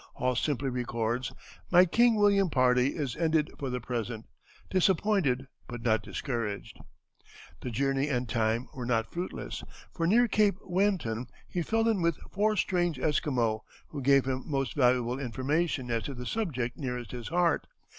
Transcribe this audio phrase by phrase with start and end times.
[0.15, 1.31] Hall simply records:
[1.69, 4.25] "My King William party is ended for the present;
[4.71, 6.79] disappointed but not discouraged."
[7.61, 12.17] The journey and time were not fruitless, for near Cape Weynton he fell in with
[12.31, 17.27] four strange Esquimaux, who gave him most valuable information as to the subject nearest his
[17.27, 17.67] heart.